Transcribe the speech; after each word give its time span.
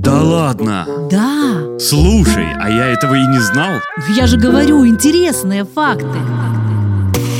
Да 0.00 0.22
ладно? 0.22 0.86
Да. 1.10 1.78
Слушай, 1.78 2.46
а 2.58 2.70
я 2.70 2.86
этого 2.86 3.14
и 3.16 3.26
не 3.26 3.38
знал. 3.38 3.72
Я 4.16 4.26
же 4.26 4.38
говорю, 4.38 4.86
интересные 4.86 5.66
факты. 5.66 6.18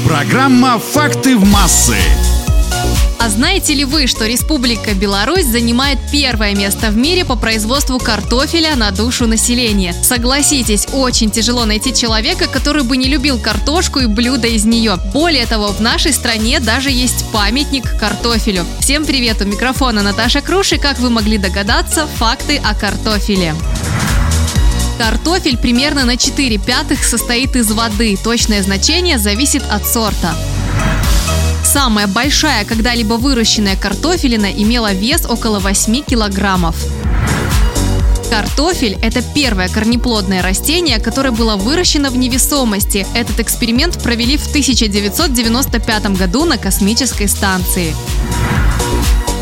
Программа 0.07 0.79
«Факты 0.79 1.39
в 1.39 1.51
массы». 1.51 1.97
А 3.23 3.29
знаете 3.29 3.75
ли 3.75 3.85
вы, 3.85 4.07
что 4.07 4.27
Республика 4.27 4.95
Беларусь 4.95 5.45
занимает 5.45 5.99
первое 6.11 6.55
место 6.55 6.89
в 6.89 6.97
мире 6.97 7.27
по 7.27 7.37
производству 7.37 7.99
картофеля 7.99 8.77
на 8.77 8.93
душу 8.93 9.27
населения? 9.27 9.93
Согласитесь, 9.93 10.87
очень 10.95 11.31
тяжело 11.31 11.67
найти 11.67 11.95
человека, 11.95 12.47
который 12.49 12.83
бы 12.83 12.97
не 12.97 13.09
любил 13.09 13.39
картошку 13.39 13.99
и 13.99 14.07
блюда 14.07 14.49
из 14.49 14.65
нее. 14.65 14.97
Более 15.13 15.45
того, 15.45 15.69
в 15.69 15.81
нашей 15.83 16.15
стране 16.15 16.61
даже 16.61 16.91
есть 16.91 17.31
памятник 17.31 17.95
картофелю. 17.99 18.65
Всем 18.81 19.05
привет, 19.05 19.43
у 19.43 19.45
микрофона 19.45 20.01
Наташа 20.01 20.41
Круш, 20.41 20.73
и 20.73 20.79
как 20.79 20.99
вы 20.99 21.11
могли 21.11 21.37
догадаться, 21.37 22.07
факты 22.07 22.57
о 22.57 22.75
картофеле. 22.75 23.55
Картофель 24.97 25.59
примерно 25.59 26.07
на 26.07 26.17
4 26.17 26.57
пятых 26.57 27.05
состоит 27.05 27.55
из 27.55 27.71
воды. 27.71 28.17
Точное 28.25 28.63
значение 28.63 29.19
зависит 29.19 29.63
от 29.71 29.87
сорта. 29.87 30.35
Самая 31.73 32.09
большая 32.09 32.65
когда-либо 32.65 33.15
выращенная 33.15 33.77
картофелина 33.77 34.51
имела 34.51 34.93
вес 34.93 35.25
около 35.25 35.61
8 35.61 36.03
килограммов. 36.03 36.75
Картофель– 38.29 38.99
это 39.03 39.23
первое 39.23 39.69
корнеплодное 39.69 40.43
растение, 40.43 40.99
которое 40.99 41.31
было 41.31 41.55
выращено 41.55 42.11
в 42.11 42.17
невесомости. 42.17 43.07
Этот 43.15 43.39
эксперимент 43.39 44.03
провели 44.03 44.37
в 44.37 44.49
1995 44.49 46.07
году 46.19 46.45
на 46.45 46.59
космической 46.59 47.29
станции. 47.29 47.95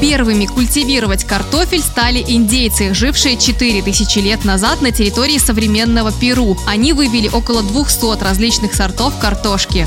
Первыми 0.03 0.45
культивировать 0.45 1.25
картофель 1.25 1.81
стали 1.81 2.23
индейцы, 2.29 2.93
жившие 2.93 3.39
4000 3.39 4.19
лет 4.19 4.45
назад 4.45 4.83
на 4.83 4.91
территории 4.91 5.39
современного 5.39 6.13
Перу. 6.13 6.59
Они 6.67 6.93
вывели 6.93 7.29
около 7.29 7.63
200 7.63 8.23
различных 8.23 8.75
сортов 8.75 9.19
картошки. 9.19 9.87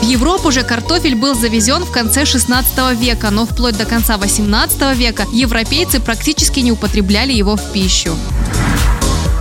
В 0.00 0.02
Европу 0.04 0.52
же 0.52 0.62
картофель 0.62 1.16
был 1.16 1.34
завезен 1.34 1.84
в 1.84 1.90
конце 1.90 2.24
16 2.24 2.98
века, 2.98 3.30
но 3.30 3.44
вплоть 3.44 3.76
до 3.76 3.84
конца 3.84 4.16
18 4.16 4.96
века 4.96 5.26
европейцы 5.32 6.00
практически 6.00 6.60
не 6.60 6.72
употребляли 6.72 7.32
его 7.32 7.56
в 7.56 7.72
пищу. 7.72 8.16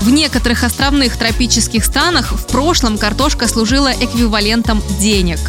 В 0.01 0.09
некоторых 0.09 0.63
островных 0.63 1.15
тропических 1.17 1.85
странах 1.85 2.31
в 2.31 2.47
прошлом 2.47 2.97
картошка 2.97 3.47
служила 3.47 3.91
эквивалентом 3.91 4.81
денег. 4.99 5.39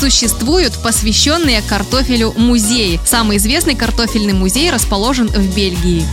Существуют 0.00 0.74
посвященные 0.82 1.62
картофелю 1.62 2.32
музеи. 2.36 3.00
Самый 3.06 3.36
известный 3.36 3.76
картофельный 3.76 4.32
музей 4.32 4.70
расположен 4.70 5.28
в 5.28 5.54
Бельгии. 5.54 6.04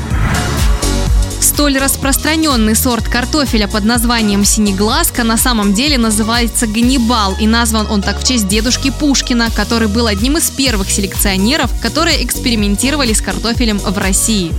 Столь 1.60 1.78
распространенный 1.78 2.74
сорт 2.74 3.10
картофеля 3.10 3.68
под 3.68 3.84
названием 3.84 4.46
синеглазка 4.46 5.26
на 5.26 5.36
самом 5.36 5.74
деле 5.74 5.98
называется 5.98 6.68
Ганнибал, 6.68 7.36
и 7.38 7.48
назван 7.48 7.88
он 7.92 8.02
так 8.02 8.22
в 8.22 8.24
честь 8.26 8.48
дедушки 8.48 8.94
Пушкина, 8.98 9.50
который 9.54 9.90
был 9.90 10.08
одним 10.08 10.38
из 10.38 10.50
первых 10.52 10.90
селекционеров, 10.90 11.70
которые 11.82 12.24
экспериментировали 12.24 13.12
с 13.12 13.22
картофелем 13.22 13.78
в 13.78 13.98
России. 13.98 14.54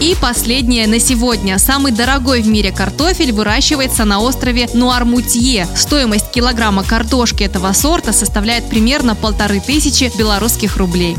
И 0.00 0.16
последнее 0.18 0.86
на 0.86 0.98
сегодня. 0.98 1.58
Самый 1.58 1.92
дорогой 1.92 2.40
в 2.40 2.48
мире 2.48 2.72
картофель 2.72 3.32
выращивается 3.32 4.06
на 4.06 4.20
острове 4.20 4.70
Нуармутье. 4.72 5.68
Стоимость 5.76 6.30
килограмма 6.30 6.84
картошки 6.84 7.42
этого 7.42 7.70
сорта 7.74 8.14
составляет 8.14 8.70
примерно 8.70 9.14
полторы 9.14 9.60
тысячи 9.60 10.10
белорусских 10.16 10.78
рублей. 10.78 11.18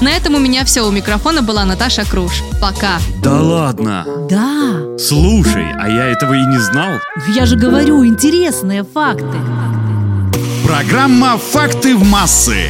На 0.00 0.10
этом 0.10 0.34
у 0.36 0.38
меня 0.38 0.64
все. 0.64 0.86
У 0.86 0.90
микрофона 0.90 1.42
была 1.42 1.64
Наташа 1.64 2.04
Круш. 2.04 2.42
Пока. 2.60 2.98
Да 3.22 3.40
ладно? 3.40 4.06
Да. 4.30 4.96
Слушай, 4.98 5.66
а 5.78 5.88
я 5.88 6.04
этого 6.06 6.34
и 6.34 6.46
не 6.46 6.58
знал. 6.58 7.00
Я 7.34 7.46
же 7.46 7.56
говорю, 7.56 8.06
интересные 8.06 8.84
факты. 8.84 9.38
Программа 10.64 11.38
«Факты 11.38 11.96
в 11.96 12.04
массы». 12.04 12.68